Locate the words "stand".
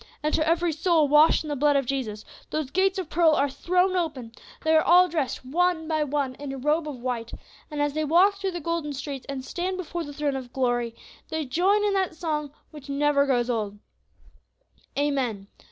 9.45-9.77